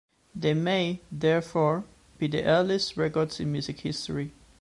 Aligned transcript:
They 0.33 0.55
may 0.55 0.99
therefore 1.11 1.83
be 2.17 2.25
the 2.25 2.43
earliest 2.43 2.97
records 2.97 3.39
in 3.39 3.51
music 3.51 3.81
history. 3.81 4.33